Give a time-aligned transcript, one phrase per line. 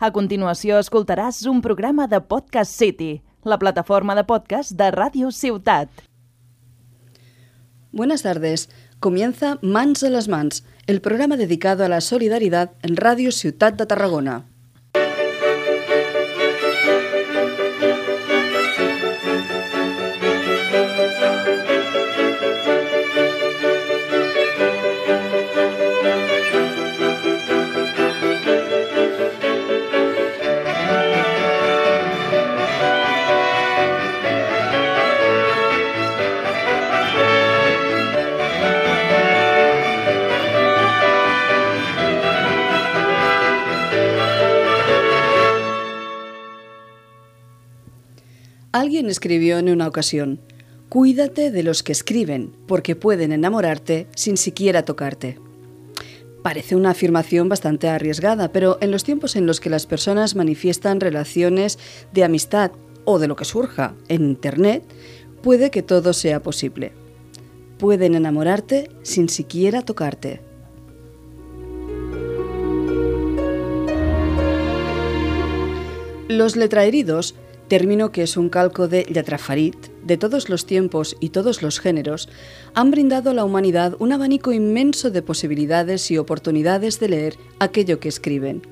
[0.00, 5.90] A continuació escoltaràs un programa de Podcast City, la plataforma de podcast de Ràdio Ciutat.
[7.92, 8.70] Buenas tardes.
[8.98, 13.84] Comienza Mans a las Mans, el programa dedicado a la solidaridad en Radio Ciutat de
[13.84, 14.46] Tarragona.
[49.08, 50.40] Escribió en una ocasión,
[50.88, 55.38] Cuídate de los que escriben, porque pueden enamorarte sin siquiera tocarte.
[56.42, 60.98] Parece una afirmación bastante arriesgada, pero en los tiempos en los que las personas manifiestan
[60.98, 61.78] relaciones
[62.12, 62.72] de amistad
[63.04, 64.82] o de lo que surja en Internet,
[65.42, 66.92] puede que todo sea posible.
[67.78, 70.40] Pueden enamorarte sin siquiera tocarte.
[76.28, 77.34] Los letraheridos
[77.70, 82.28] término que es un calco de Yatrafarit, de todos los tiempos y todos los géneros,
[82.74, 88.00] han brindado a la humanidad un abanico inmenso de posibilidades y oportunidades de leer aquello
[88.00, 88.62] que escriben.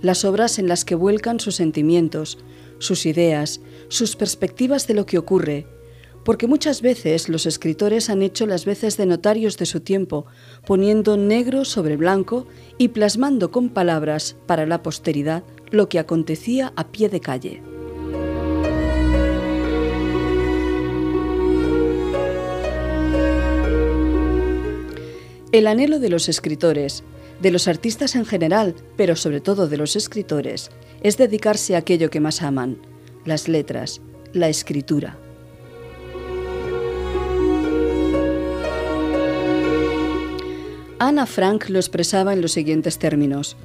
[0.00, 2.38] Las obras en las que vuelcan sus sentimientos,
[2.78, 5.66] sus ideas, sus perspectivas de lo que ocurre,
[6.24, 10.24] porque muchas veces los escritores han hecho las veces de notarios de su tiempo,
[10.64, 12.46] poniendo negro sobre blanco
[12.78, 17.75] y plasmando con palabras para la posteridad lo que acontecía a pie de calle.
[25.52, 27.04] El anhelo de los escritores,
[27.40, 30.70] de los artistas en general, pero sobre todo de los escritores,
[31.02, 32.78] es dedicarse a aquello que más aman,
[33.24, 34.00] las letras,
[34.32, 35.18] la escritura.
[40.98, 43.56] Ana Frank lo expresaba en los siguientes términos.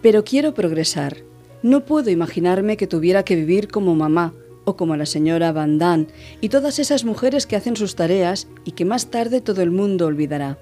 [0.00, 1.18] Pero quiero progresar.
[1.62, 4.34] No puedo imaginarme que tuviera que vivir como mamá
[4.64, 6.06] o como la señora Van Damme
[6.40, 10.06] y todas esas mujeres que hacen sus tareas y que más tarde todo el mundo
[10.06, 10.58] olvidará.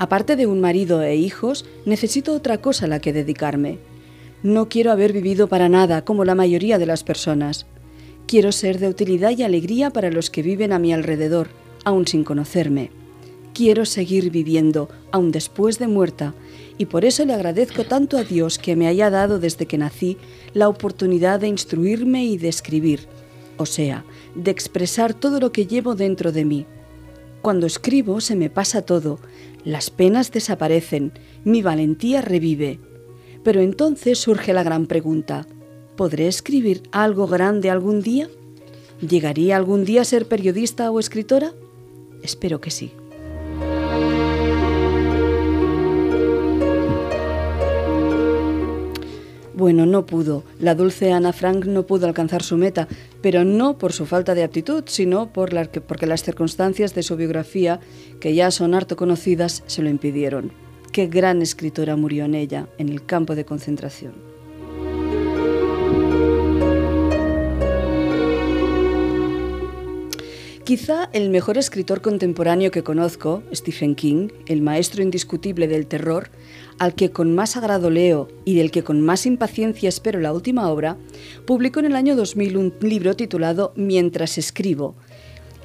[0.00, 3.76] Aparte de un marido e hijos, necesito otra cosa a la que dedicarme.
[4.42, 7.66] No quiero haber vivido para nada como la mayoría de las personas.
[8.26, 11.50] Quiero ser de utilidad y alegría para los que viven a mi alrededor,
[11.84, 12.90] aun sin conocerme.
[13.52, 16.32] Quiero seguir viviendo, aun después de muerta,
[16.78, 20.16] y por eso le agradezco tanto a Dios que me haya dado desde que nací
[20.54, 23.00] la oportunidad de instruirme y de escribir,
[23.58, 26.66] o sea, de expresar todo lo que llevo dentro de mí.
[27.42, 29.18] Cuando escribo se me pasa todo,
[29.64, 31.12] las penas desaparecen,
[31.44, 32.78] mi valentía revive.
[33.42, 35.46] Pero entonces surge la gran pregunta,
[35.96, 38.28] ¿podré escribir algo grande algún día?
[39.00, 41.52] ¿Llegaría algún día a ser periodista o escritora?
[42.22, 42.92] Espero que sí.
[49.60, 50.42] Bueno, no pudo.
[50.58, 52.88] La dulce Ana Frank no pudo alcanzar su meta,
[53.20, 55.50] pero no por su falta de aptitud, sino por
[55.82, 57.78] porque las circunstancias de su biografía,
[58.20, 60.50] que ya son harto conocidas, se lo impidieron.
[60.92, 64.29] Qué gran escritora murió en ella, en el campo de concentración.
[70.70, 76.30] Quizá el mejor escritor contemporáneo que conozco, Stephen King, el maestro indiscutible del terror,
[76.78, 80.70] al que con más agrado leo y del que con más impaciencia espero la última
[80.70, 80.96] obra,
[81.44, 84.94] publicó en el año 2000 un libro titulado Mientras escribo.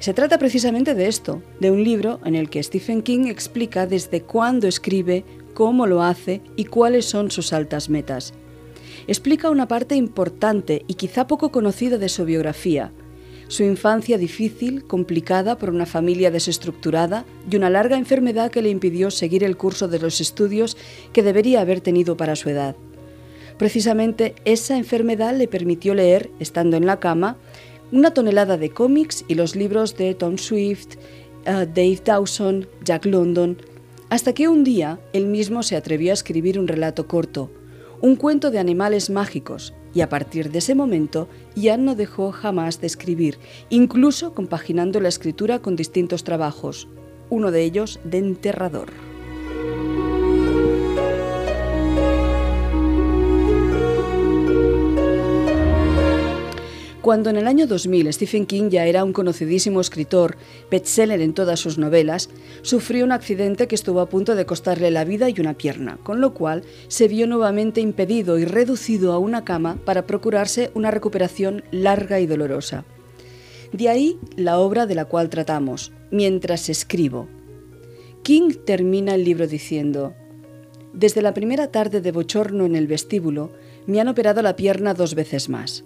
[0.00, 4.22] Se trata precisamente de esto, de un libro en el que Stephen King explica desde
[4.22, 5.22] cuándo escribe,
[5.54, 8.34] cómo lo hace y cuáles son sus altas metas.
[9.06, 12.90] Explica una parte importante y quizá poco conocida de su biografía,
[13.48, 19.10] su infancia difícil, complicada por una familia desestructurada y una larga enfermedad que le impidió
[19.10, 20.76] seguir el curso de los estudios
[21.12, 22.76] que debería haber tenido para su edad.
[23.58, 27.36] Precisamente esa enfermedad le permitió leer, estando en la cama,
[27.92, 30.96] una tonelada de cómics y los libros de Tom Swift,
[31.44, 33.56] eh, Dave Dawson, Jack London,
[34.08, 37.50] hasta que un día él mismo se atrevió a escribir un relato corto,
[38.00, 42.82] un cuento de animales mágicos, y a partir de ese momento ya no dejó jamás
[42.82, 43.38] de escribir,
[43.70, 46.86] incluso compaginando la escritura con distintos trabajos,
[47.30, 48.92] uno de ellos de enterrador.
[57.06, 60.36] Cuando en el año 2000 Stephen King ya era un conocidísimo escritor,
[60.72, 62.30] bestseller en todas sus novelas,
[62.62, 66.20] sufrió un accidente que estuvo a punto de costarle la vida y una pierna, con
[66.20, 71.62] lo cual se vio nuevamente impedido y reducido a una cama para procurarse una recuperación
[71.70, 72.84] larga y dolorosa.
[73.70, 77.28] De ahí la obra de la cual tratamos, Mientras escribo.
[78.24, 80.14] King termina el libro diciendo,
[80.92, 83.52] Desde la primera tarde de bochorno en el vestíbulo,
[83.86, 85.84] me han operado la pierna dos veces más.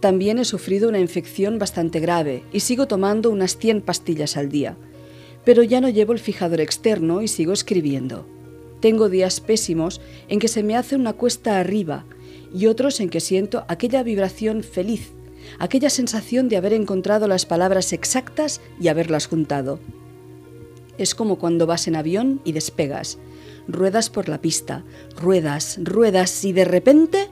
[0.00, 4.76] También he sufrido una infección bastante grave y sigo tomando unas 100 pastillas al día.
[5.44, 8.26] Pero ya no llevo el fijador externo y sigo escribiendo.
[8.80, 12.04] Tengo días pésimos en que se me hace una cuesta arriba
[12.54, 15.12] y otros en que siento aquella vibración feliz,
[15.58, 19.80] aquella sensación de haber encontrado las palabras exactas y haberlas juntado.
[20.98, 23.18] Es como cuando vas en avión y despegas.
[23.68, 24.84] Ruedas por la pista,
[25.20, 27.28] ruedas, ruedas y de repente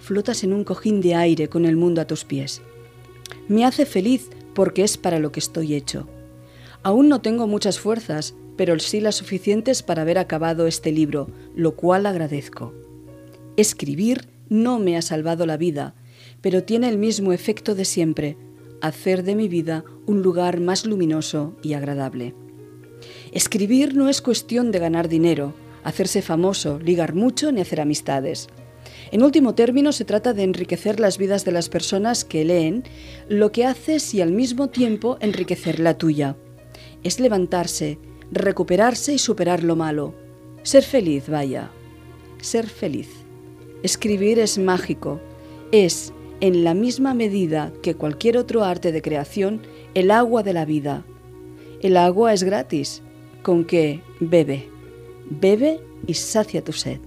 [0.00, 2.62] flotas en un cojín de aire con el mundo a tus pies.
[3.48, 6.08] Me hace feliz porque es para lo que estoy hecho.
[6.82, 11.76] Aún no tengo muchas fuerzas, pero sí las suficientes para haber acabado este libro, lo
[11.76, 12.74] cual agradezco.
[13.56, 15.94] Escribir no me ha salvado la vida,
[16.40, 18.36] pero tiene el mismo efecto de siempre,
[18.80, 22.34] hacer de mi vida un lugar más luminoso y agradable.
[23.32, 25.54] Escribir no es cuestión de ganar dinero,
[25.84, 28.48] hacerse famoso, ligar mucho ni hacer amistades.
[29.12, 32.84] En último término, se trata de enriquecer las vidas de las personas que leen,
[33.28, 36.36] lo que haces y al mismo tiempo enriquecer la tuya.
[37.02, 37.98] Es levantarse,
[38.30, 40.14] recuperarse y superar lo malo.
[40.62, 41.70] Ser feliz, vaya.
[42.40, 43.08] Ser feliz.
[43.82, 45.20] Escribir es mágico.
[45.72, 49.62] Es, en la misma medida que cualquier otro arte de creación,
[49.94, 51.04] el agua de la vida.
[51.82, 53.02] El agua es gratis.
[53.42, 54.68] Con que bebe.
[55.28, 57.00] Bebe y sacia tu sed.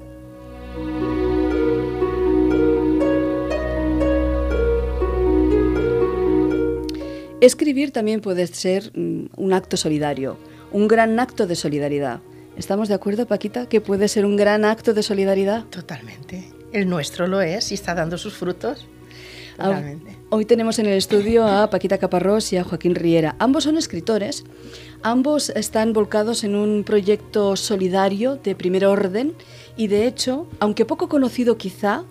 [7.43, 10.37] Escribir también puede ser mm, un acto solidario,
[10.71, 12.21] un gran acto de solidaridad.
[12.55, 15.65] ¿Estamos de acuerdo, Paquita, que puede ser un gran acto de solidaridad?
[15.65, 16.49] Totalmente.
[16.71, 18.87] El nuestro lo es y está dando sus frutos.
[19.57, 20.15] Totalmente.
[20.29, 23.35] Hoy tenemos en el estudio a Paquita Caparrós y a Joaquín Riera.
[23.39, 24.45] Ambos son escritores,
[25.01, 29.33] ambos están volcados en un proyecto solidario de primer orden
[29.75, 32.05] y de hecho, aunque poco conocido quizá,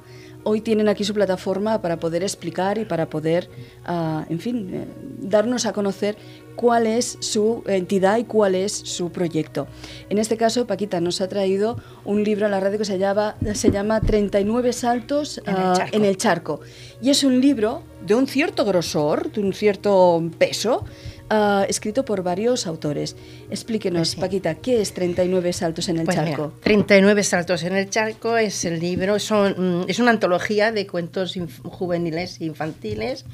[0.45, 3.49] hoy tienen aquí su plataforma para poder explicar y para poder,
[3.89, 4.87] uh, en fin, eh,
[5.21, 6.17] darnos a conocer
[6.57, 9.67] cuál es su entidad y cuál es su proyecto.
[10.11, 13.37] En este caso, Paquita nos ha traído un libro a la radio que se llama,
[13.55, 16.61] se llama 39 saltos en el, uh, en el charco.
[17.01, 20.85] Y es un libro de un cierto grosor, de un cierto peso,
[21.33, 23.17] Uh, escrito por varios autores.
[23.51, 24.21] Explíquenos, pues sí.
[24.21, 26.49] Paquita, ¿qué es 39 saltos en el pues charco?
[26.49, 31.39] Mira, 39 saltos en el charco es el libro, son, es una antología de cuentos
[31.65, 33.25] juveniles e infantiles.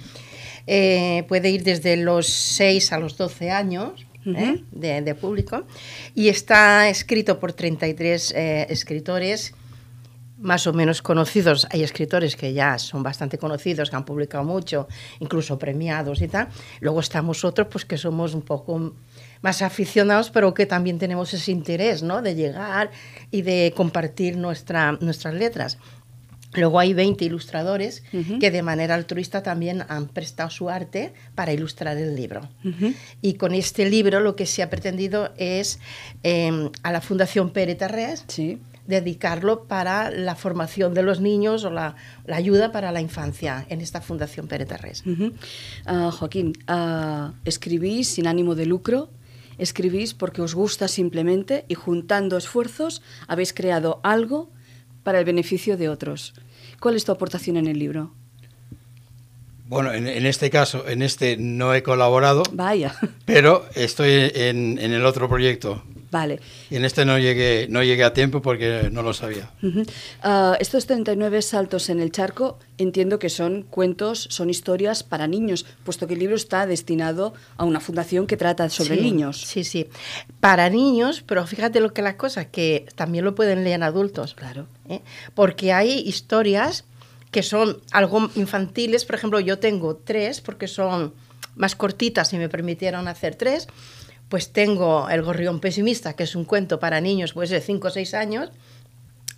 [0.69, 4.06] Eh, puede ir desde los 6 a los 12 años.
[4.27, 4.56] Uh -huh.
[4.56, 4.65] ¿eh?
[4.73, 5.65] de, de, público
[6.15, 9.55] y está escrito por 33 eh, escritores
[10.38, 11.67] más o menos conocidos.
[11.70, 14.88] Hay escritores que ya son bastante conocidos, que han publicado mucho,
[15.20, 16.49] incluso premiados y tal.
[16.81, 18.94] Luego estamos otros pues que somos un poco
[19.43, 22.23] más aficionados, pero que también tenemos ese interés, ¿no?
[22.23, 22.90] De llegar
[23.31, 25.79] y de compartir nuestra, nuestras letras.
[26.55, 28.40] Luego hay 20 ilustradores uh -huh.
[28.40, 32.49] que de manera altruista también han prestado su arte para ilustrar el libro.
[32.64, 32.94] Uh -huh.
[33.20, 35.79] Y con este libro lo que se ha pretendido es
[36.23, 38.58] eh, a la Fundación Pere Tarrés sí
[38.88, 41.94] dedicarlo para la formación de los niños o la,
[42.25, 44.64] la ayuda para la infancia en esta Fundación Pere.
[44.64, 45.33] Uh -huh.
[45.87, 49.11] uh, Joaquín, uh, escribís sin ánimo de lucro,
[49.59, 54.50] escribís porque os gusta simplemente y juntando esfuerzos habéis creado algo
[55.04, 56.33] para el beneficio de otros.
[56.80, 58.14] ¿Cuál es tu aportación en el libro?
[59.66, 62.42] Bueno, en, en, este caso, en este no he colaborado.
[62.52, 62.95] Vaya.
[63.26, 65.83] Pero estoy en, en el otro proyecto.
[66.11, 66.41] Vale.
[66.71, 69.50] Y en este no llegué, no llegué a tiempo porque no lo sabía.
[69.62, 70.53] Uh -huh.
[70.53, 75.67] uh, estos 39 saltos en el charco entiendo que son cuentos, son historias para niños,
[75.85, 79.41] puesto que el libro está destinado a una fundación que trata sobre sí, niños.
[79.43, 79.88] Sí, sí.
[80.41, 84.35] Para niños, pero fíjate lo que la cosa, que también lo pueden leer adultos.
[84.35, 84.67] Claro.
[84.88, 85.00] ¿eh?
[85.35, 86.85] Porque hay historias
[87.31, 91.12] que son algo infantiles, por ejemplo, yo tengo tres porque son
[91.57, 93.69] más cortitas y me permitieron hacer tres
[94.28, 97.90] pues tengo El gorrión pesimista, que es un cuento para niños pues de 5 o
[97.90, 98.50] 6 años.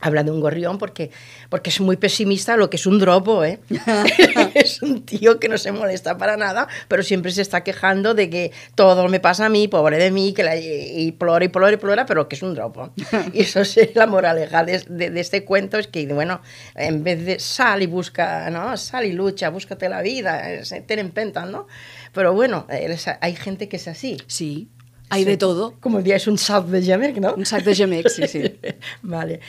[0.02, 1.11] Habla de un gorrión porque,
[1.50, 3.61] porque es muy pesimista lo que es un dropo, ¿eh?
[4.54, 8.30] es un tío que no se molesta para nada, pero siempre se está quejando de
[8.30, 11.75] que todo me pasa a mí, pobre de mí, que la, y plora y plora
[11.75, 12.92] y plora, pero que es un dropo.
[13.35, 16.40] Y eso es la moraleja de, de, de, este cuento, es que, bueno,
[16.75, 18.76] en vez de sal y busca, ¿no?
[18.78, 20.42] Sal y lucha, búscate la vida,
[20.87, 21.66] ten en penta, ¿no?
[22.12, 22.66] Pero bueno,
[23.20, 24.16] hay gente que es así.
[24.26, 24.70] Sí.
[25.12, 25.31] Hay sí.
[25.31, 25.75] de todo.
[25.81, 27.35] Como es un sac de Jamaic, ¿no?
[27.35, 28.43] Un sac de sí, sí.
[29.02, 29.40] vale.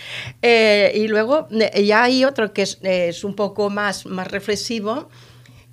[0.42, 5.08] Eh, y luego ya hay otro que es, es, un poco más, más reflexivo,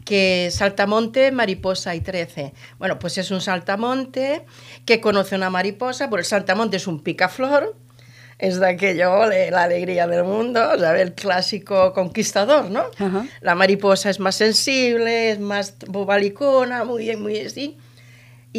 [0.04, 2.52] que Saltamonte, Mariposa y Trece.
[2.78, 4.45] Bueno, pues es un saltamonte
[4.85, 7.75] que conoce una mariposa, porque el saltamonte es un picaflor,
[8.38, 11.02] es de aquello, la alegría del mundo, ¿sabes?
[11.02, 12.85] el clásico conquistador, ¿no?
[13.00, 13.30] Uh -huh.
[13.40, 17.76] La mariposa es más sensible, es más bobalicona, muy, muy así.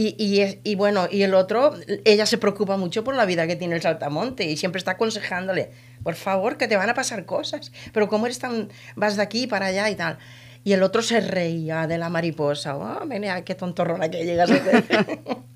[0.01, 1.73] Y, y, y, bueno, y el otro,
[2.05, 5.71] ella se preocupa mucho por la vida que tiene el saltamonte y siempre está aconsejándole,
[6.03, 9.45] por favor, que te van a pasar cosas, pero como eres tan, vas de aquí
[9.45, 10.17] para allá y tal.
[10.63, 15.05] Y el otro se reía de la mariposa, oh, mira, qué tontorrona que llegas a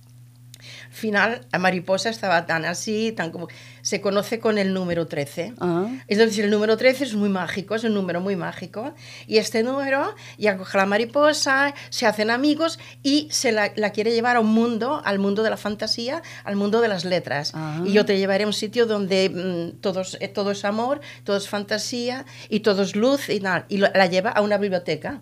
[0.93, 3.47] final, la mariposa estaba tan así, tan como...
[3.81, 5.55] Se conoce con el número 13.
[5.59, 5.87] Ah.
[6.07, 8.93] Es decir, el número 13 es muy mágico, es un número muy mágico.
[9.27, 14.13] Y este número ya coge la mariposa, se hacen amigos y se la, la, quiere
[14.13, 17.51] llevar a un mundo, al mundo de la fantasía, al mundo de las letras.
[17.55, 17.81] Ah.
[17.85, 21.35] Y yo te llevaré a un sitio donde mmm, todos, eh, todo es amor, todo
[21.35, 23.65] es fantasía y todo es luz y tal.
[23.67, 25.21] Y lo, la lleva a una biblioteca.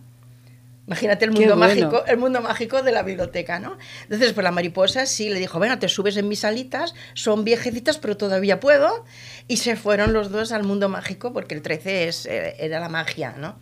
[0.92, 1.74] Imagínate el mundo, bueno.
[1.74, 3.78] mágico, el mundo mágico de la biblioteca, ¿no?
[4.04, 7.98] Entonces, pues la mariposa sí le dijo, bueno, te subes en mis alitas, son viejecitas,
[7.98, 9.06] pero todavía puedo.
[9.48, 12.90] Y se fueron los dos al mundo mágico, porque el 13 es, eh, era la
[12.90, 13.58] magia, ¿no?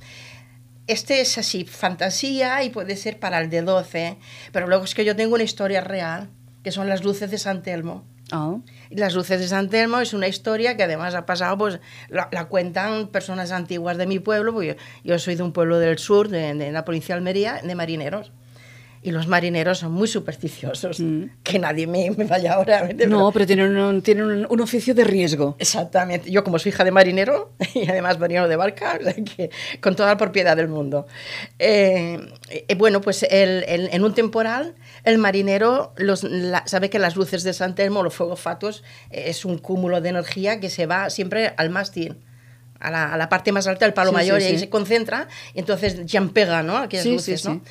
[0.87, 4.17] Este es así, fantasía y puede ser para el de 12,
[4.51, 6.31] pero luego es que yo tengo una historia real,
[6.63, 8.07] que son las luces de San Telmo.
[8.31, 8.61] Oh.
[8.89, 12.45] Las luces de San Telmo es una historia que además ha pasado, pues la, la
[12.45, 16.53] cuentan personas antiguas de mi pueblo, porque yo, soy de un pueblo del sur, de,
[16.53, 18.31] de, la provincia de Almería, de marineros.
[19.01, 21.23] Y los marineros son muy supersticiosos, mm.
[21.43, 22.89] que nadie me, me, vaya ahora.
[23.07, 25.55] No, pero, tienen, un, tienen un, un, oficio de riesgo.
[25.57, 26.29] Exactamente.
[26.29, 29.49] Yo como soy hija de marinero, y además marinero de barca, o sea que,
[29.81, 31.07] con toda la propiedad del mundo.
[31.59, 36.99] Eh, eh, bueno, pues el, el, en un temporal el marinero los, la, sabe que
[36.99, 40.85] las luces de San Telmo, los fuegos fatuos, es un cúmulo de energía que se
[40.85, 42.17] va siempre al mástil.
[42.81, 44.61] A la, a la parte más alta del palo sí, mayor sí, y ahí sí.
[44.61, 46.77] se concentra y entonces ya pega, ¿no?
[46.77, 47.61] Aquellas luces, sí, ¿no?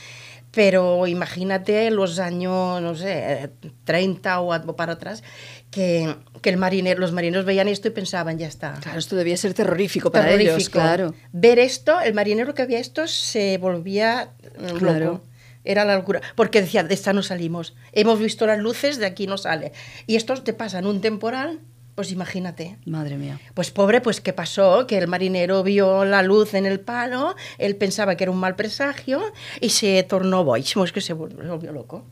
[0.52, 3.50] Pero imagínate los años, no sé,
[3.84, 5.22] 30 o para atrás,
[5.70, 8.74] que, que el marinero, los marineros veían esto y pensaban, ya está.
[8.80, 10.56] Claro, esto debía ser terrorífico para terrorífico.
[10.56, 11.14] ellos, claro.
[11.32, 14.78] Ver esto, el marinero que veía esto se volvía loco.
[14.78, 15.22] Claro.
[15.64, 17.76] Era la locura, porque decía, de esta no salimos.
[17.92, 19.72] Hemos visto las luces, de aquí no sale.
[20.06, 21.60] Y esto te pasa en un temporal,
[21.98, 22.76] pues imagínate.
[22.86, 23.40] Madre mía.
[23.54, 24.86] Pues pobre, pues ¿qué pasó?
[24.86, 28.54] Que el marinero vio la luz en el palo, él pensaba que era un mal
[28.54, 29.20] presagio
[29.60, 32.04] y se tornó boich, es que se volvió loco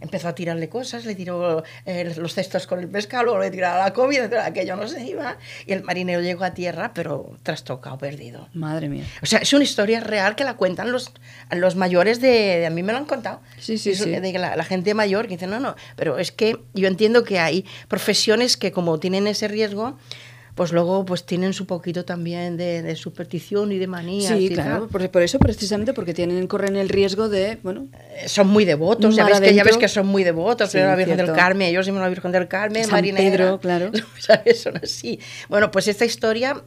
[0.00, 3.84] empezó a tirarle cosas, le tiró eh, los cestos con el pescado, luego le tiraba
[3.84, 8.48] la comida, aquello no se iba, y el marinero llegó a tierra, pero trastocado, perdido.
[8.54, 9.04] Madre mía.
[9.22, 11.12] O sea, es una historia real que la cuentan los,
[11.50, 13.40] los mayores de, de a mí me lo han contado.
[13.58, 14.10] Sí, sí, es, sí.
[14.10, 17.38] De la, la, gente mayor que dice, no, no, pero es que yo entiendo que
[17.38, 19.98] hay profesiones que como tienen ese riesgo,
[20.58, 24.30] pues luego pues tienen su poquito también de, de superstición y de manía.
[24.36, 28.48] Sí, claro, por, por, eso precisamente porque tienen corren el riesgo de, bueno, eh, son
[28.48, 31.30] muy devotos, ya ves, que, ya ves que son muy devotos, sí, la Virgen cierto.
[31.30, 33.92] del Carmen, ellos siempre la Virgen del Carmen, San marinera, Pedro, claro.
[34.18, 34.60] ¿sabes?
[34.60, 35.20] Son así.
[35.48, 36.60] Bueno, pues esta historia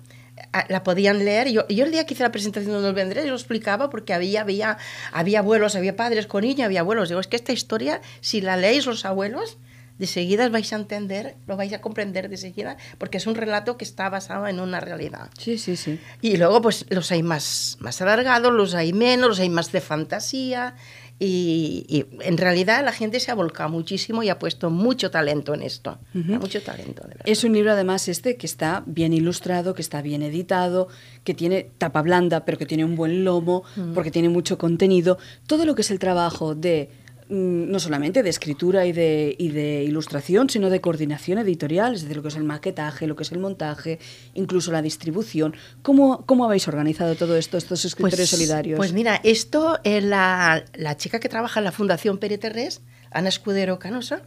[0.69, 1.49] la podían leer.
[1.49, 4.39] Yo, yo el día que hice la presentación del Vendré, yo lo explicaba porque había,
[4.39, 4.77] había,
[5.11, 7.09] había abuelos, había padres con niños, había abuelos.
[7.09, 9.57] Digo, es que esta historia, si la leéis los abuelos,
[10.01, 13.77] de seguida vais a entender, lo vais a comprender de seguida, porque es un relato
[13.77, 15.29] que está basado en una realidad.
[15.37, 15.99] Sí, sí, sí.
[16.23, 19.79] Y luego, pues los hay más, más alargados, los hay menos, los hay más de
[19.79, 20.73] fantasía.
[21.19, 25.53] Y, y, en realidad la gente se ha volcado muchísimo y ha puesto mucho talento
[25.53, 25.99] en esto.
[26.15, 26.39] Uh -huh.
[26.39, 27.25] Mucho talento, de verdad.
[27.27, 30.87] Es un libro, además, este que está bien ilustrado, que está bien editado,
[31.23, 33.93] que tiene tapa blanda, pero que tiene un buen lomo, uh -huh.
[33.93, 35.19] porque tiene mucho contenido.
[35.45, 36.89] Todo lo que es el trabajo de
[37.31, 42.17] no solamente de escritura y de, y de, ilustración, sino de coordinación editorial, es decir,
[42.17, 43.99] lo que es el maquetaje, lo que es el montaje,
[44.33, 45.55] incluso la distribución.
[45.81, 48.77] ¿Cómo, cómo habéis organizado todo esto, estos escritores pues, solidarios?
[48.77, 53.29] Pues mira, esto, eh, la, la, chica que trabaja en la Fundación Pere Terrés, Ana
[53.29, 54.23] Escudero Canosa,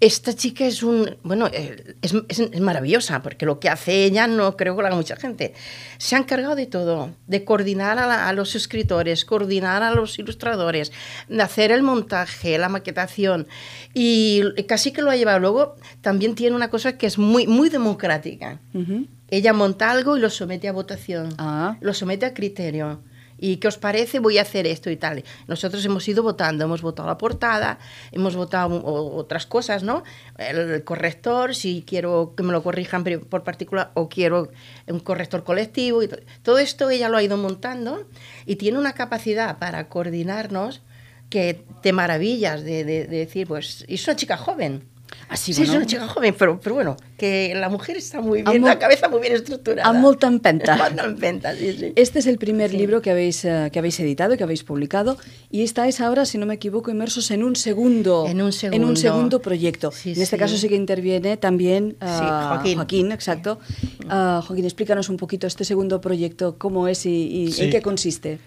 [0.00, 4.26] esta chica es un bueno eh, es, es, es, maravillosa porque lo que hace ella
[4.26, 5.52] no creo que lo haga mucha gente
[5.98, 10.18] se ha encargado de todo de coordinar a, la, a, los escritores coordinar a los
[10.18, 10.90] ilustradores
[11.28, 13.46] de hacer el montaje la maquetación
[13.92, 17.68] y casi que lo ha llevado luego también tiene una cosa que es muy muy
[17.68, 19.06] democrática uh -huh.
[19.28, 21.76] ella monta algo y lo somete a votación ah.
[21.80, 23.02] lo somete a criterio
[23.42, 24.18] ¿Y qué os parece?
[24.18, 25.24] Voy a hacer esto y tal.
[25.48, 27.78] Nosotros hemos ido votando, hemos votado la portada,
[28.12, 30.04] hemos votado otras cosas, ¿no?
[30.36, 34.50] El corrector, si quiero que me lo corrijan por particular o quiero
[34.86, 36.00] un corrector colectivo.
[36.42, 38.06] Todo esto ella lo ha ido montando
[38.44, 40.82] y tiene una capacidad para coordinarnos
[41.30, 44.89] que te maravillas de, de- de decir, pues, y es una chica joven.
[45.28, 48.42] Así, Sí, es bueno, una chica joven, pero, pero bueno, que la mujer está muy
[48.42, 49.88] bien, la cabeza muy bien estructurada.
[49.88, 50.76] amb molta empenta.
[50.82, 51.92] Molta empenta, sí, sí.
[51.94, 52.76] Este es el primer Sí.
[52.78, 55.16] libro que habéis, eh, que habéis editado y que habéis publicado
[55.50, 58.96] y estáis ahora, si no me equivoco, inmersos en un segundo, En un segundo.
[58.96, 59.92] segundo proyecto.
[59.92, 60.40] Sí, en este sí.
[60.40, 63.12] caso sí que interviene también ah, Sí, Joaquín.
[63.12, 63.60] exacto.
[64.08, 67.10] Ah, Joaquín, explícanos un poquito este segundo proyecto, cómo es y,
[67.44, 67.64] y Sí.
[67.64, 68.38] en qué consiste.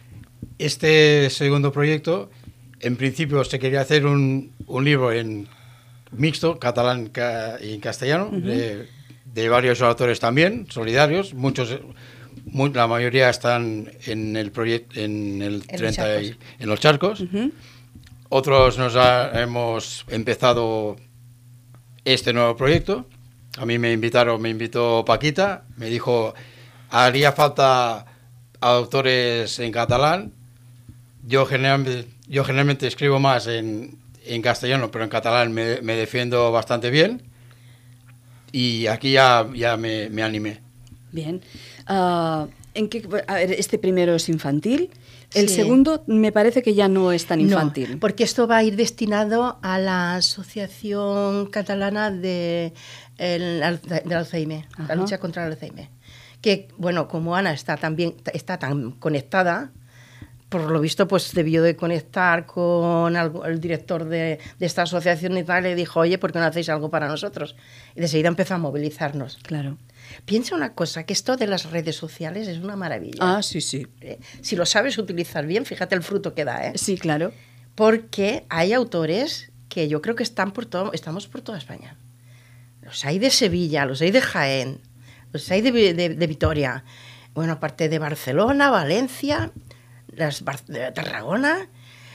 [0.60, 2.29] Este segundo proyecto,
[2.82, 5.48] en principio se quería hacer un, un libro en
[6.13, 8.88] mixto, catalán ca- y castellano, de,
[9.25, 11.79] de varios autores también, solidarios, muchos,
[12.46, 16.46] mu- la mayoría están en el proyecto, en el En los 30 y- charcos.
[16.60, 17.24] en los charcos.
[18.29, 20.96] Otros nos ha- hemos empezado
[22.05, 23.08] este nuevo proyecto.
[23.58, 26.34] A mí me invitaron, me invitó Paquita, me dijo,
[26.89, 28.05] haría falta
[28.60, 30.32] autores en catalán.
[31.25, 36.51] Yo generalmente, yo generalmente escribo más en, en castellano, pero en catalán me, me defiendo
[36.51, 37.22] bastante bien.
[38.51, 40.60] Y aquí ya, ya me, me animé.
[41.12, 41.42] Bien.
[41.88, 44.92] Ah, ¿en qué, a ver, este primero es infantil.
[45.34, 45.56] El Sí.
[45.56, 47.98] segundo me parece que ya no es tan No, infantil.
[48.00, 52.74] porque esto va a ir destinado a la Asociación Catalana de,
[53.18, 54.89] el, del Alzheimer, Ajá.
[54.89, 55.89] la lucha contra el Alzheimer.
[56.39, 59.72] Que, bueno, como Ana está tan, bien- está tan conectada,
[60.62, 65.43] por lo visto, pues debió de conectar con el director de, de esta asociación y
[65.43, 67.55] tal, y le dijo, oye, ¿por qué no hacéis algo para nosotros?
[67.95, 69.38] Y de seguida empezó a movilizarnos.
[69.41, 69.77] Claro.
[70.25, 73.17] Piensa una cosa, que esto de las redes sociales es una maravilla.
[73.19, 73.88] Ah, sí, sí.
[74.01, 76.74] Eh, Si lo sabes utilizar bien, fíjate el fruto que da, ¿eh?
[76.75, 77.31] Sí, claro.
[77.75, 81.98] porque hay autores que yo creo que están por todo, estamos por toda España.
[82.81, 84.79] Los hay de Sevilla, los hay de Jaén,
[85.31, 86.83] los hay de- de Vitoria,
[87.33, 89.51] bueno, aparte de Barcelona, Valencia,
[90.17, 91.67] las Bar- de Tarragona.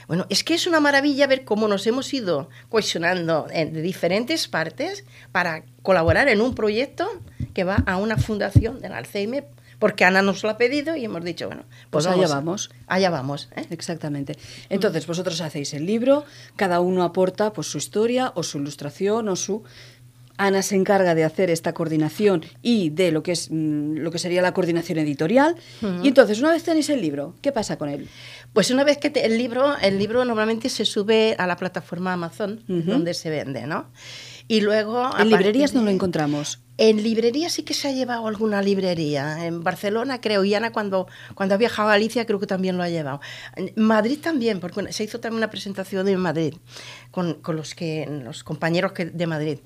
[0.07, 4.47] Bueno, es que es una maravilla ver cómo nos hemos ido cohesionando en- de diferentes
[4.47, 7.07] partes para colaborar en un proyecto
[7.53, 11.23] que va a una fundación del Alzheimer, porque Ana nos lo ha pedido y hemos
[11.23, 12.69] dicho, bueno, Pues pues, allá vamos.
[12.69, 12.69] vamos.
[12.87, 13.49] Allá vamos.
[13.55, 13.65] ¿eh?
[13.69, 14.35] Exactamente.
[14.69, 19.35] Entonces, vosotros hacéis el libro, cada uno aporta pues, su historia o su ilustración o
[19.35, 19.63] su...
[20.41, 24.19] Ana se encarga de hacer esta coordinación y de lo que es mm, lo que
[24.19, 25.55] sería la coordinación editorial.
[26.03, 28.07] Y entonces, una vez tenéis el libro, ¿qué pasa con él?
[28.53, 32.13] Pues una vez que te- el libro, el libro normalmente se sube a la plataforma
[32.13, 33.91] Amazon, donde se vende, ¿no?
[34.49, 35.11] Y luego...
[35.17, 36.59] En librerías no lo encontramos.
[36.77, 39.45] En librería sí que se ha llevado alguna librería.
[39.45, 42.81] En Barcelona, creo, y Ana cuando, cuando ha viajado a Galicia creo que también lo
[42.83, 43.21] ha llevado.
[43.55, 46.55] En Madrid también, porque se hizo también una presentación en Madrid
[47.11, 49.59] con, con los, que, los compañeros que, de Madrid.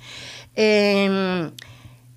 [0.55, 1.49] Eh,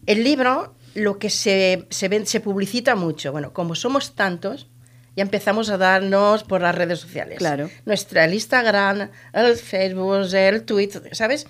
[0.07, 3.31] el libro, lo que se, se, ven- se publicita mucho.
[3.31, 4.67] Bueno, como somos tantos,
[5.15, 7.39] ya empezamos a darnos por las redes sociales.
[7.39, 7.71] Claro.
[7.85, 11.47] Nuestra el Instagram, el Facebook, el Twitter, ¿sabes?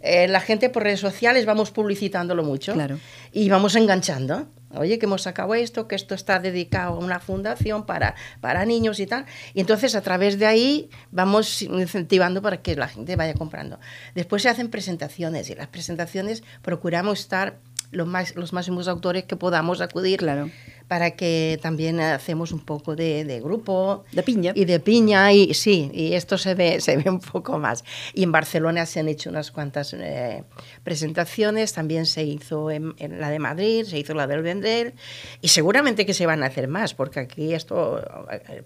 [0.00, 2.98] Eh, la gente por redes sociales vamos publicitándolo mucho Claro.
[3.32, 4.48] y vamos enganchando.
[4.72, 9.00] Oye, que hemos sacado esto, que esto está dedicado a una fundación para, para niños
[9.00, 9.26] y tal.
[9.52, 13.80] Y entonces a través de ahí vamos incentivando para que la gente vaya comprando.
[14.14, 17.58] Después se hacen presentaciones y las presentaciones procuramos estar
[17.90, 20.48] los, más, los máximos autores que podamos acudir Claro.
[20.90, 24.02] Para que también hacemos un poco de, de grupo.
[24.10, 24.50] De piña.
[24.56, 27.84] Y de piña, y sí, y esto se ve, se ve un poco más.
[28.12, 30.42] Y en Barcelona se han hecho unas cuantas eh,
[30.82, 34.94] presentaciones, también se hizo en, en la de Madrid, se hizo la del Vendel,
[35.40, 38.02] y seguramente que se van a hacer más, porque aquí esto,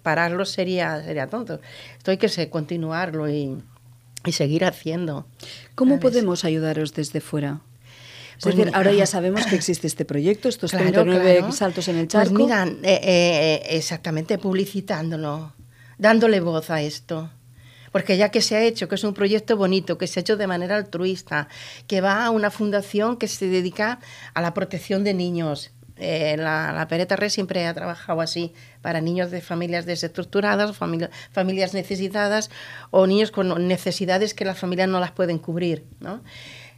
[0.03, 1.61] pararlo sería, sería tonto.
[1.99, 3.59] Esto hay que se- continuarlo y,
[4.25, 5.27] y seguir haciendo.
[5.75, 6.03] ¿Cómo ¿sabes?
[6.11, 7.61] podemos ayudaros desde fuera?
[8.37, 11.53] Es Pues decir, mira- ahora ya sabemos que existe este proyecto, estos Claro, 39 claro.
[11.53, 12.35] saltos en el Pues charco.
[12.35, 15.53] mira, eh, eh, exactamente, publicitándolo,
[15.99, 17.31] dándole voz a esto.
[17.93, 20.37] Porque ya que se ha hecho, que es un proyecto bonito, que se ha hecho
[20.37, 21.47] de manera altruista,
[21.87, 24.01] que va a una fundación que se dedica
[24.35, 25.71] a la protección de niños.
[25.97, 31.11] Eh, la, la Pereta Red siempre ha trabajado así, para niños de familias desestructuradas, familia-
[31.31, 32.51] familias necesitadas
[32.91, 35.85] o niños con necesidades que las familias no las pueden cubrir.
[36.01, 36.21] ¿no?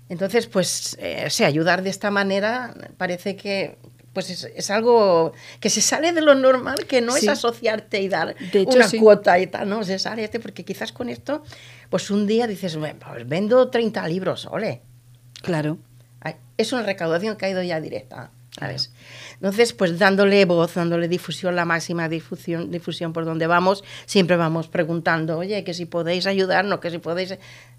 [0.08, 3.78] Entonces, pues, eh, ayudar de esta manera parece que
[4.12, 7.26] pues es, es algo que se sale de lo normal, que no Sí.
[7.26, 8.96] es asociarte y dar De hecho, una sí.
[8.98, 11.42] cuota y tal, no, se sale este, porque quizás con esto,
[11.90, 14.80] pues un día dices, "Bueno, pues vendo 30 libros, ole.
[15.42, 15.76] Claro.
[16.56, 18.30] Es una recaudación que ha ido ya directa.
[18.58, 18.90] ¿sabes?
[19.34, 24.68] Entonces, pues dándole voz, dándole difusión, la máxima difusión, difusión por donde vamos, siempre vamos
[24.68, 27.36] preguntando, oye, que si podéis ayudarnos, que si podéis,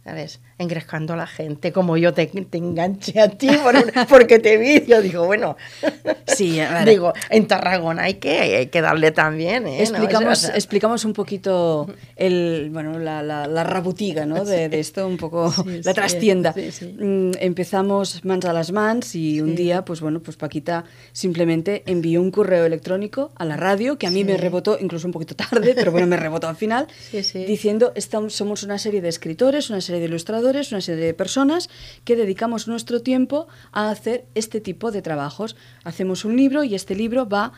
[0.07, 0.39] ¿sabes?
[0.57, 3.75] Engrescando a la gente, como yo te, te enganché a ti por
[4.09, 5.57] porque te vi, yo digo, bueno,
[6.27, 9.77] Sí, digo, en Tarragona hay que, hay que darle también, ¿eh?
[9.77, 9.83] ¿No?
[9.83, 14.45] Explicamos, O sea, explicamos un poquito el, bueno, la, la, la rabutiga ¿no?
[14.45, 16.53] de, de esto, un poco Sí, la sí, trastienda.
[16.53, 16.95] sí.
[16.97, 22.21] Mm, Empezamos mans a las mans y un día, pues bueno, pues Paquita simplemente envió
[22.21, 25.73] un correo electrónico a la radio que a mí me rebotó incluso un poquito tarde,
[25.75, 26.87] pero bueno, me rebotó al final,
[27.33, 31.69] diciendo, estamos, somos una serie de escritores, una serie de ilustradores, una serie de personas
[32.05, 35.55] que dedicamos nuestro tiempo a hacer este tipo de trabajos.
[35.83, 37.53] Hacemos un libro y este libro va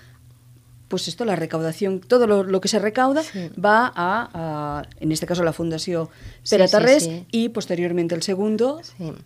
[0.88, 3.52] pues esto, la recaudación, todo lo, lo que se recauda Sí.
[3.64, 6.10] va a, a, en este caso, la Fundació
[6.42, 7.26] Sí, Pere sí, Tarrés sí.
[7.32, 8.82] y posteriormente el segundo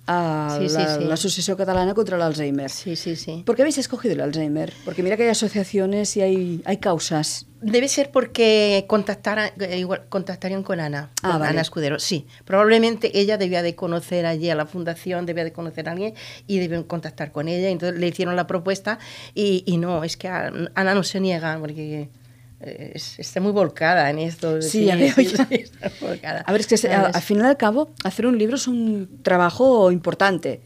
[0.06, 2.70] a la Asociación Catalana contra el Alzheimer.
[2.70, 3.44] Sí, sí, sí.
[3.46, 4.74] ¿Por qué habéis escogido el Alzheimer?
[4.84, 7.46] Porque mira que hay asociaciones y hay, hay causas.
[7.64, 11.52] Debe ser porque contactara- eh, igual, contactarían con Ana, Ah, con vale.
[11.52, 12.00] Ana Escudero.
[12.00, 16.14] Sí, probablemente ella debía de conocer allí a la fundación, debía de conocer a alguien
[16.48, 17.70] y deben contactar con ella.
[17.70, 19.00] Entonces le hicieron la propuesta
[19.34, 22.10] y, y no, es que a- Ana no se niega porque
[22.62, 24.62] eh, es- está muy volcada en esto.
[24.62, 25.48] Sí, ya veo ya.
[25.52, 26.42] está volcada.
[26.46, 29.92] A ver, es que al final y al cabo, hacer un libro es un trabajo
[29.92, 30.62] importante.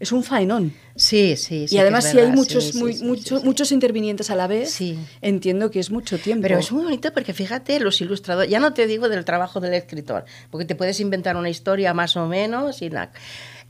[0.00, 0.72] Es un faenón.
[0.96, 1.76] Sí, sí, sí.
[1.76, 3.46] y además, si hay muchos, sí, muy- sí, mucho- sí, sí.
[3.46, 4.98] muchos intervinientes a la vez, Sí.
[5.20, 6.42] entiendo que es mucho tiempo.
[6.42, 9.74] Pero es muy bonito porque fíjate, los ilustradores, ya no te digo del trabajo del
[9.74, 12.90] escritor, porque te puedes inventar una historia más o menos y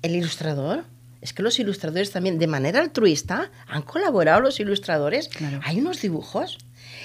[0.02, 0.84] el ilustrador.
[1.20, 5.28] Es que los ilustradores también, de manera altruista, han colaborado los ilustradores.
[5.28, 5.60] Claro.
[5.64, 6.56] Hay unos dibujos.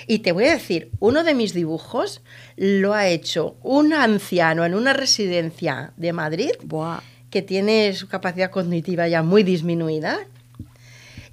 [0.07, 2.21] Y te voy a decir, uno de mis dibujos
[2.55, 7.01] lo ha hecho un anciano en una residencia de Madrid Buah.
[7.35, 10.19] Que tiene su capacidad cognitiva ya muy disminuida.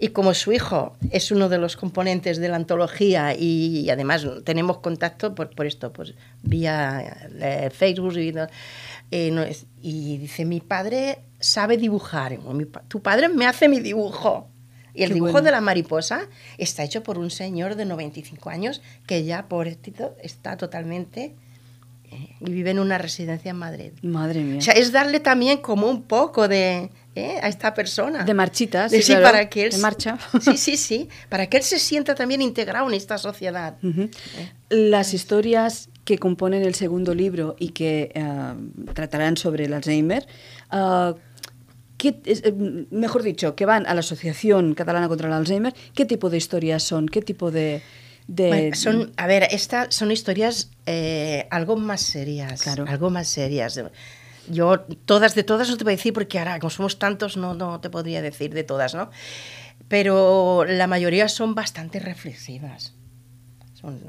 [0.00, 4.26] Y como su hijo es uno de los componentes de la antología y, y además
[4.42, 8.34] tenemos contacto por, por esto, pues vía eh, Facebook y,
[9.12, 13.78] eh, no es- y dice, mi padre sabe dibujar, mi tu padre me hace mi
[13.78, 14.48] dibujo.
[14.94, 15.44] Y el Qué dibujo bueno.
[15.44, 16.22] de la mariposa
[16.58, 21.36] está hecho por un señor de 95 años que ya, pobrecito, está totalmente...
[22.12, 23.92] eh, y vive en una residencia en Madrid.
[24.02, 24.58] Madre mía.
[24.58, 27.38] O sea, es darle también como un poco de ¿eh?
[27.42, 28.24] a esta persona.
[28.24, 30.18] De marchitas, De- sí, sí, claro, para que él de marcha.
[30.40, 31.08] Sí, sí, sí.
[31.28, 33.76] Para que él se sienta también integrado en esta sociedad.
[33.82, 34.08] Ujú.
[34.70, 38.54] Las historias que componen el segundo libro y que eh,
[38.94, 40.26] tratarán sobre el Alzheimer,
[40.72, 41.14] eh,
[41.96, 42.52] ¿qué- es, eh,
[42.90, 46.82] mejor dicho, que van a la Asociación Catalana contra el Alzheimer, ¿qué tipo de historias
[46.82, 47.06] son?
[47.08, 47.82] ¿Qué tipo de...?
[48.26, 52.62] De- Bueno, son, a ver, estas son historias eh, algo más serias.
[52.62, 52.84] Claro.
[52.88, 53.80] Algo más serias.
[54.48, 57.54] Yo, todas de todas no te voy a decir porque ahora, como somos tantos, no,
[57.54, 59.10] no te podría decir de todas, ¿no?
[59.88, 62.94] Pero la mayoría son bastante reflexivas.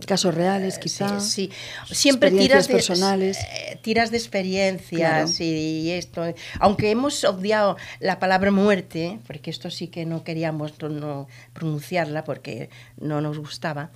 [0.05, 1.19] Casos reales, Eh, quizá.
[1.19, 1.49] Sí,
[1.87, 1.93] sí.
[1.95, 3.37] Siempre tiras de, personales.
[3.39, 5.49] eh, tiras de experiencias Claro.
[5.51, 6.21] y esto.
[6.59, 12.69] Aunque hemos obviado la palabra muerte, porque esto sí que no queríamos no, pronunciarla porque
[12.99, 13.89] no nos gustaba.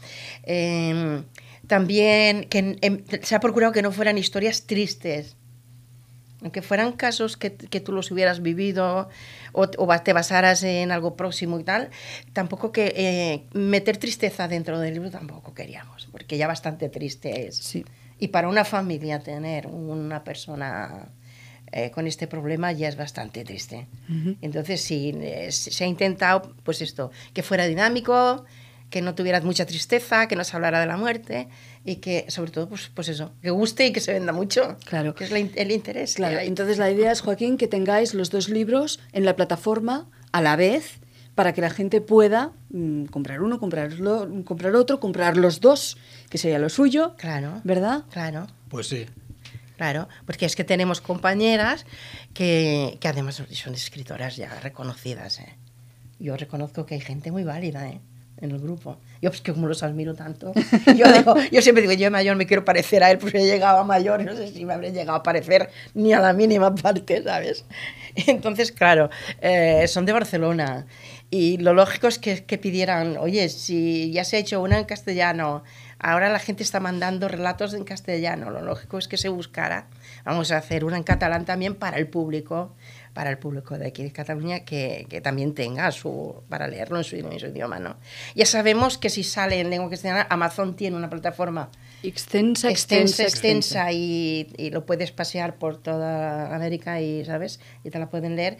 [0.43, 1.21] eh,
[1.67, 5.35] también que em, se ha procurado que no fueran historias tristes.
[6.41, 9.09] Aunque fueran casos que, que tú los hubieras vivido
[9.53, 11.89] o, o te basaras en algo próximo y tal,
[12.33, 17.55] tampoco que eh, meter tristeza dentro del libro tampoco queríamos, porque ya bastante triste es.
[17.55, 17.83] Sí.
[18.19, 21.09] Y para una familia tener una persona
[21.71, 23.87] eh, con este problema ya es bastante triste.
[24.41, 28.45] Entonces sí, eh, se ha intentado, pues esto, que fuera dinámico,
[28.89, 31.49] que no tuvieras mucha tristeza, que no se hablara de la muerte
[31.83, 34.77] y que sobre todo, pues, pues eso, que guste y que se venda mucho.
[34.85, 35.13] Claro.
[35.13, 36.15] Que es la el interés.
[36.15, 40.41] Claro, entonces la idea es, Joaquín, que tengáis los dos libros en la plataforma a
[40.41, 40.99] la vez
[41.35, 45.97] para que la gente pueda mm, comprar uno, comprarlo, comprar otro, comprar los dos,
[46.29, 47.61] que sería lo suyo, Claro.
[47.63, 48.05] ¿verdad?
[48.09, 48.47] Claro.
[48.69, 49.05] Pues sí.
[49.75, 51.85] Claro, porque es que tenemos compañeras
[52.33, 55.39] que, que además son escritoras ya reconocidas.
[55.39, 55.55] ¿eh?
[56.19, 58.01] Yo reconozco que hay gente muy válida ¿eh?
[58.41, 58.97] En el grupo.
[59.21, 60.53] Yo, pues que como los admiro tanto,
[60.95, 63.45] yo, digo, yo siempre digo, yo de mayor me quiero parecer a él, porque he
[63.45, 66.73] llegado a mayor, no sé si me habré llegado a parecer ni a la mínima
[66.75, 67.65] parte, ¿sabes?
[68.27, 69.09] Entonces, claro,
[69.41, 70.85] eh, son de Barcelona.
[71.29, 74.85] Y lo lógico es que, que pidieran, oye, si ya se ha hecho una en
[74.85, 75.63] castellano,
[75.99, 79.87] ahora la gente está mandando relatos en castellano, lo lógico es que se buscara,
[80.23, 82.75] vamos a hacer una en catalán también para el público,
[83.17, 87.03] para el público de aquí de Cataluña, que, que también tenga su, para leerlo en
[87.03, 87.97] su, idioma, ¿no?
[88.35, 91.71] Ya sabemos que si sale en lengua castellana, Amazon tiene una plataforma
[92.03, 97.59] Extensa, extensa, extensa, y, y, lo puedes pasear por toda América y, ¿sabes?
[97.83, 98.57] Y te la pueden leer.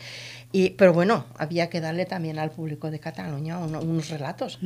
[0.52, 4.60] Y, pero bueno, había que darle también al público de Cataluña unos relatos.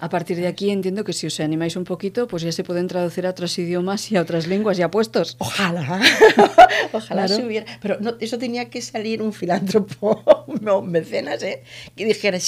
[0.00, 2.88] A partir de aquí entiendo que si os animáis un poquito, pues ya se pueden
[2.88, 5.36] traducir a otros idiomas y a otras lenguas ya puestos.
[5.38, 6.00] Ojalá,
[6.92, 7.66] ojalá se hubiera.
[7.80, 11.62] Pero no, eso tenía que salir un filántropo, un mecenas, ¿eh?
[11.94, 12.38] que dijera,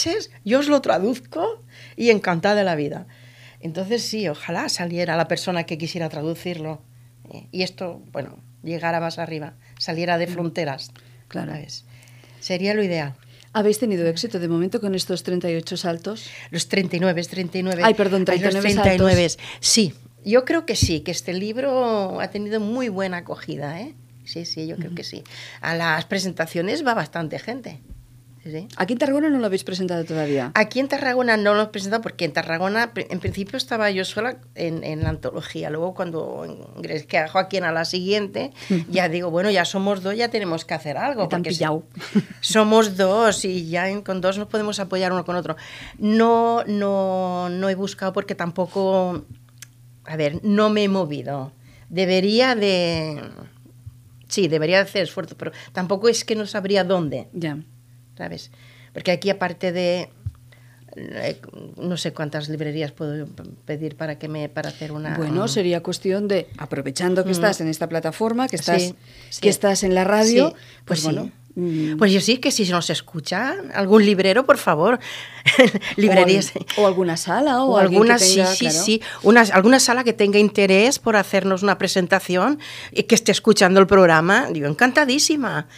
[0.44, 1.62] yo os lo traduzco
[1.96, 3.06] y encantada de la vida.
[3.62, 6.82] Entonces sí, ojalá saliera la persona que quisiera traducirlo.
[7.32, 7.46] ¿eh?
[7.52, 10.90] Y esto, bueno, llegara más arriba, saliera de fronteras.
[11.28, 11.52] Claro.
[11.52, 11.84] ¿sabes?
[12.40, 13.14] Sería lo ideal.
[13.54, 16.28] ¿Habéis tenido éxito de momento con estos 38 saltos?
[16.50, 17.82] Los 39, 39.
[17.84, 19.46] Ay, perdón, 39, 39 saltos.
[19.60, 19.94] Sí,
[20.24, 23.94] yo creo que sí, que este libro ha tenido muy buena acogida, ¿eh?
[24.24, 25.24] Sí, sí, yo creo que sí.
[25.60, 27.80] A las presentaciones va bastante gente.
[28.76, 30.50] Aquí en Tarragona no lo habéis presentado todavía.
[30.54, 34.38] Aquí en Tarragona no lo hemos presentado porque en Tarragona, en principio estaba yo sola
[34.54, 35.70] en, en la antología.
[35.70, 36.46] Luego cuando
[37.08, 38.52] que a Joaquín a la siguiente,
[38.88, 41.28] ya digo, bueno, ya somos dos, ya tenemos que hacer algo.
[41.28, 41.84] Porque pillado.
[42.40, 45.56] somos dos y ya con dos nos podemos apoyar uno con otro.
[45.98, 49.24] No, no, no he buscado porque tampoco,
[50.04, 51.52] a ver, no me he movido.
[51.88, 53.22] Debería de...
[54.26, 57.28] Sí, debería de hacer esfuerzo, pero tampoco es que no sabría dónde.
[57.34, 57.58] Ya.
[58.16, 58.50] ¿Sabes?
[58.92, 60.10] Porque aquí aparte de
[60.94, 61.40] eh,
[61.78, 63.26] no sé cuántas librerías puedo
[63.64, 67.32] pedir para que me para hacer una bueno sería cuestión de aprovechando que mm.
[67.32, 68.94] estás en esta plataforma que estás
[69.40, 70.50] que estás en la radio
[70.84, 71.96] pues, pues bueno mm.
[71.96, 75.00] pues yo sí que si nos escucha algún librero, por favor,
[75.96, 80.98] librerías o, alguna sala o, alguna sí sí sí una, alguna sala que tenga interés
[80.98, 82.58] por hacernos una presentación
[82.90, 85.68] y que esté escuchando el programa, digo encantadísima.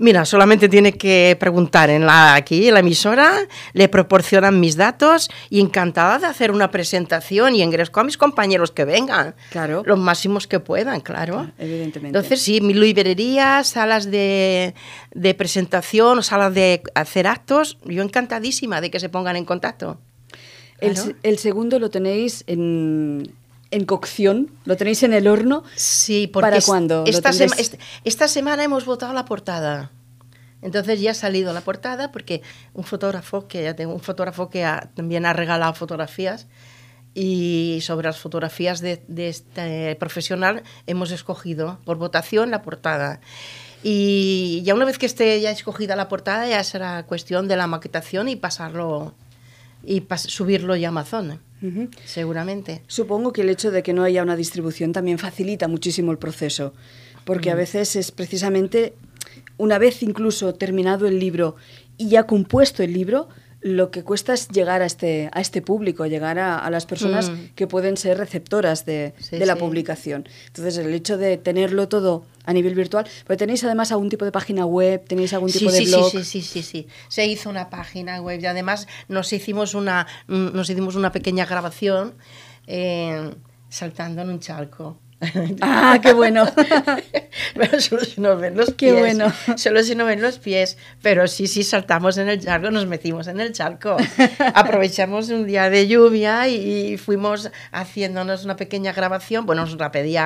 [0.00, 3.34] Mira, solamente tiene que preguntar en la, aquí, en la emisora,
[3.74, 8.70] le proporcionan mis datos y encantada de hacer una presentación y ingreso a mis compañeros
[8.70, 9.34] que vengan.
[9.50, 9.82] Claro.
[9.84, 11.50] Los máximos que puedan, claro.
[11.58, 12.16] evidentemente.
[12.16, 14.74] Entonces, sí, mi librería, salas de,
[15.12, 19.98] de presentación, salas de hacer actos, yo encantadísima de que se pongan en contacto.
[20.80, 23.34] El, el, segundo lo tenéis en,
[23.70, 24.50] en cocción?
[24.64, 25.62] ¿Lo tenéis en el horno?
[25.76, 27.04] Sí, porque ¿Para cuándo?
[27.06, 27.30] Esta,
[28.04, 29.90] esta, semana hemos votado la portada.
[30.62, 32.42] Entonces ya ha salido la portada porque
[32.74, 36.48] un fotógrafo que ya tengo un fotógrafo que también ha regalado fotografías
[37.14, 43.20] y sobre las fotografías de, este profesional hemos escogido por votación la portada.
[43.82, 47.66] Y ya una vez que esté ya escogida la portada ya será cuestión de la
[47.66, 49.14] maquetación y pasarlo
[49.82, 51.40] y subirlo a Amazon.
[52.04, 52.82] Seguramente.
[52.86, 56.72] Supongo que el hecho de que no haya una distribución también facilita muchísimo el proceso,
[57.24, 58.94] porque a veces es precisamente
[59.58, 61.56] una vez incluso terminado el libro
[61.98, 63.28] y ya compuesto el libro,
[63.62, 67.50] lo que cuesta es llegar a este, a este público, llegar a, las personas mm.
[67.54, 70.28] que pueden ser receptoras de, la publicación.
[70.46, 74.32] Entonces, el hecho de tenerlo todo a nivel virtual, pero tenéis además algún tipo de
[74.32, 76.10] página web, tenéis algún tipo de blog.
[76.10, 80.54] Sí, sí, sí, sí, Se hizo una página web y además nos hicimos una, mm,
[80.54, 82.14] nos hicimos una pequeña grabación
[82.66, 83.30] eh,
[83.68, 84.98] saltando en un charco.
[85.60, 86.46] Ah, qué bueno.
[87.54, 89.32] pero solo si nos ven los qué bueno.
[89.56, 90.78] Solo si no ven los pies.
[91.02, 93.96] Pero sí, sí, saltamos en el charco, nos metimos en el charco.
[94.54, 100.20] Aprovechamos un día de lluvia y fuimos haciéndonos una pequeña grabación, bueno, nos la pedía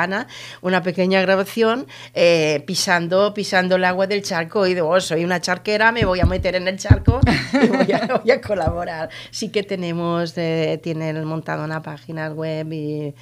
[0.60, 5.40] una pequeña grabación eh, pisando, pisando el agua del charco y digo, oh, soy una
[5.40, 7.20] charquera, me voy a meter en el charco
[7.52, 9.08] y voy a, voy a colaborar.
[9.30, 13.14] Sí que tenemos, eh, tienen montado una página web y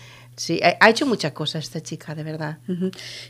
[0.42, 2.58] Sí, ha hecho muchas cosas esta chica, de verdad.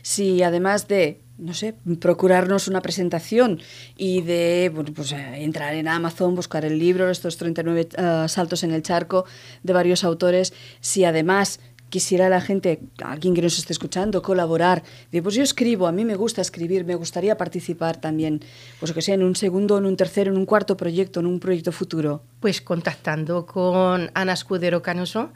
[0.01, 3.61] Sí, además de, no sé, procurarnos una presentación
[3.95, 8.29] y de bueno, pues, eh, entrar en Amazon, buscar el libro, estos 39 uh, eh,
[8.29, 9.25] saltos en el charco
[9.61, 15.21] de varios autores, si además quisiera la gente, alguien que nos esté escuchando, colaborar, de
[15.21, 18.41] pues yo escribo, a mí me gusta escribir, me gustaría participar también,
[18.79, 21.39] pues que sea en un segundo, en un tercero, en un cuarto proyecto, en un
[21.39, 22.23] proyecto futuro.
[22.39, 25.29] Pues contactando con Ana Escudero Canoso,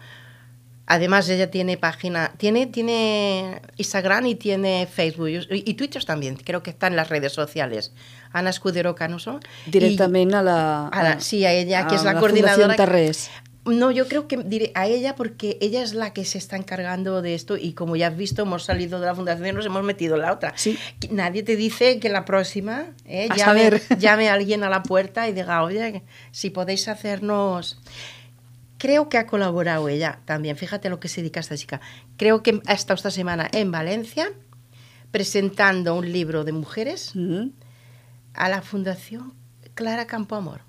[0.90, 6.70] Además, ella tiene página, tiene, tiene Instagram y tiene Facebook y, Twitter también, creo que
[6.70, 7.92] está en las redes sociales.
[8.32, 9.42] Ana Escudero Canoso.
[9.66, 12.76] Directamente a la, Sí, a ella, que es la, coordinadora.
[12.78, 13.30] Tarrés.
[13.66, 17.22] No, yo creo que diré a ella porque ella es la que se está encargando
[17.22, 19.84] de esto y como ya has visto, hemos salido de la fundación y nos hemos
[19.84, 20.54] metido en la otra.
[20.56, 20.80] Sí.
[21.12, 25.34] Nadie te dice que la próxima eh, llame, llame a alguien a la puerta y
[25.34, 27.78] diga, oye, si podéis hacernos
[28.78, 30.56] creo que ha colaborado ella también.
[30.58, 31.82] Fíjate lo que se dedica esta chica.
[32.18, 34.32] Creo que ha estado esta semana en Valencia
[35.12, 37.14] presentando un libro de mujeres
[38.34, 39.34] a la Fundación
[39.74, 40.62] Clara Campoamor.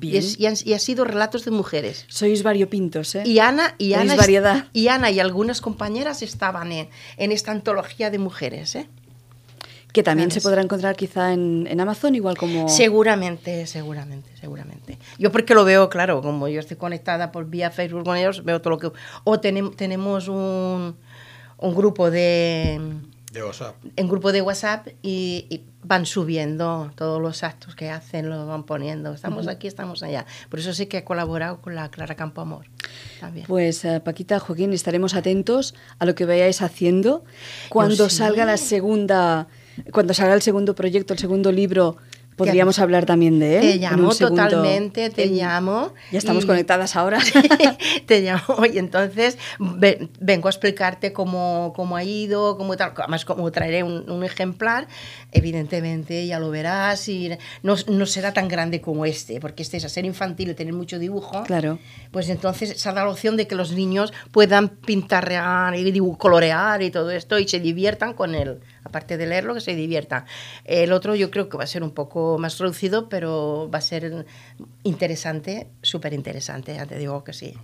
[0.00, 2.06] Y, es- y han, y ha sido relatos de mujeres.
[2.08, 3.24] Sois variopintos, ¿eh?
[3.26, 4.66] Y Ana y Ana, variedad.
[4.72, 8.88] y Ana y algunas compañeras estaban en, en esta antología de mujeres, ¿eh?
[9.92, 12.68] Que también Claro, se podrá encontrar quizá en, en Amazon, igual como...
[12.68, 14.98] Seguramente, seguramente, seguramente.
[15.18, 18.60] Yo porque lo veo, claro, como yo estoy conectada por vía Facebook con ellos, veo
[18.62, 18.90] todo lo que...
[19.24, 20.96] O tenem- tenemos un,
[21.58, 22.80] un grupo de...
[23.32, 23.76] De WhatsApp.
[23.96, 28.64] En grupo de WhatsApp y, y van subiendo todos los actos que hacen, los van
[28.64, 29.14] poniendo.
[29.14, 30.26] Estamos aquí, estamos allá.
[30.50, 32.66] Por eso sí que he colaborado con la Clara Campoamor.
[33.20, 33.46] También.
[33.46, 37.24] Pues eh, Paquita, Joaquín, estaremos atentos a lo que vayáis haciendo.
[37.70, 38.16] Cuando sí.
[38.16, 39.48] salga la segunda,
[39.92, 41.96] cuando salga el segundo proyecto, el segundo libro,
[42.36, 43.60] podríamos hablar también de él.
[43.60, 45.92] Te llamo totalmente, te en- llamo.
[46.10, 47.18] Ya estamos y- conectadas ahora.
[48.06, 52.92] te llamo y entonces ve- vengo a explicarte cómo, cómo ha ido, cómo tal.
[52.96, 54.88] Además, como traeré un, un ejemplar,
[55.30, 57.30] evidentemente ya lo verás y
[57.62, 60.72] no, no será tan grande como este, porque este es a ser infantil y tener
[60.74, 61.42] mucho dibujo.
[61.44, 61.78] Claro.
[62.10, 66.90] Pues entonces se dado la opción de que los niños puedan pintarrear y colorear y
[66.90, 68.60] todo esto y se diviertan con él.
[68.84, 70.24] Aparte de leerlo, que se diviertan.
[70.64, 73.82] El otro yo creo que va a ser un poco más reducido, pero va a
[73.82, 74.26] ser
[74.82, 77.54] interesante, súper interesante, ya te digo que sí.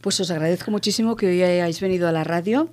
[0.00, 2.70] Pues os agradezco muchísimo que hoy hayáis venido a la radio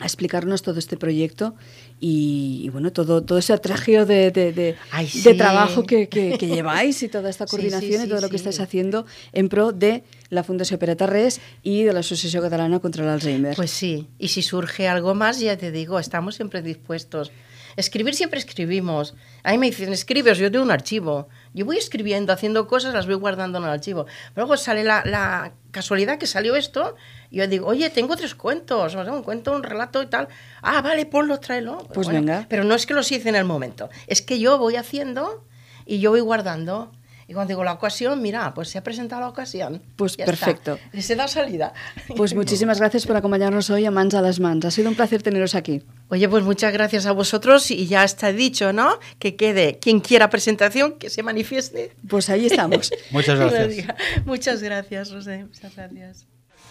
[0.00, 1.54] a explicarnos todo este proyecto
[2.00, 5.34] y, y, bueno, todo, todo ese atragio de, de, de- Ay, de sí.
[5.36, 8.36] trabajo que, que- que lleváis y toda esta Sí, sí, coordinación y todo lo que
[8.36, 13.10] estáis haciendo en pro de la Fundación Tarrés y de la Asociación Catalana contra el
[13.10, 13.56] Alzheimer.
[13.56, 17.32] Pues sí, y si surge algo más, ya te digo, estamos siempre dispuestos.
[17.78, 19.14] Escribir siempre escribimos.
[19.44, 21.28] A mí me dicen, escribes, yo tengo un archivo.
[21.54, 24.04] Yo voy escribiendo, haciendo cosas, las voy guardando en el archivo.
[24.34, 26.96] Pero luego sale la, la casualidad que salió esto,
[27.30, 30.26] y yo digo, oye, tengo tres cuentos, o sea, un cuento, un relato y tal.
[30.60, 31.78] Ah, vale, ponlo, tráelo.
[31.94, 32.46] Pues venga.
[32.48, 35.44] Pero no es que los hice en el momento, es que yo voy haciendo
[35.86, 36.90] y yo voy guardando.
[37.28, 39.82] Y cuando digo la ocasión, mira, pues se ha presentado la ocasión.
[39.96, 40.74] Pues Ya perfecto.
[40.76, 40.96] Está.
[40.96, 41.74] Y se da salida.
[42.16, 44.64] Pues muchísimas gracias por acompañarnos hoy a Mans a las Mans.
[44.64, 45.82] Ha sido un placer teneros aquí.
[46.08, 48.98] Oye, pues muchas gracias a vosotros y ya está dicho, ¿no?
[49.18, 51.92] Que quede quien quiera presentación, que se manifieste.
[52.08, 52.90] Pues ahí estamos.
[53.10, 53.86] Muchas gracias.
[54.24, 55.44] Muchas gracias, José.
[55.44, 56.26] Muchas gracias.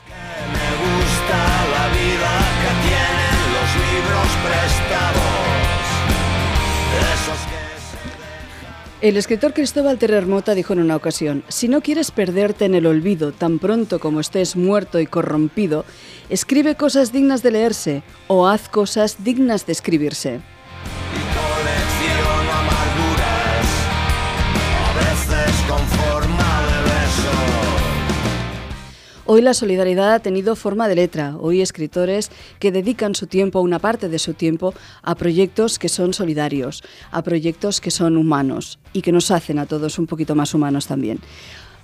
[0.07, 1.37] Me gusta
[1.69, 5.85] la vida que tienen los libros prestados.
[7.13, 7.56] Esos que se
[8.99, 13.31] El escritor Cristóbal Terremota dijo en una ocasión, si no quieres perderte en el olvido
[13.31, 15.85] tan pronto como estés muerto y corrompido,
[16.29, 20.41] escribe cosas dignas de leerse o haz cosas dignas de escribirse.
[29.29, 31.35] Hoy la solidaridad ha tenido forma de letra.
[31.37, 36.13] Hoy escritores que dedican su tiempo, una parte de su tiempo, a proyectos que son
[36.13, 40.53] solidarios, a proyectos que son humanos y que nos hacen a todos un poquito más
[40.53, 41.19] humanos también.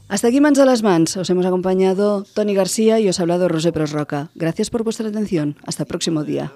[0.08, 1.18] Hasta aquí Mans a las Mans.
[1.18, 4.30] Os hemos acompañado Tony García y os ha hablado Rosé Pros Roca.
[4.36, 5.58] Gracias por vuestra atención.
[5.66, 6.54] Hasta el próximo día.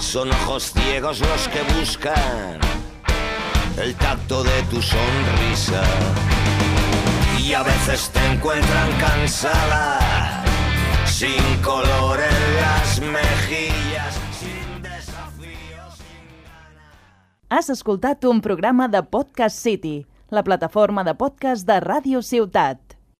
[0.00, 2.58] Son ojos ciegos los que buscan
[3.80, 5.84] el tacto de tu sonrisa.
[7.46, 10.42] Y a veces te encuentran cansada,
[11.04, 17.46] sin color en las mejillas, sin desafíos, sin ganas.
[17.48, 22.95] Has escoltat un programa de Podcast City, la plataforma de podcast de Ràdio Ciutat.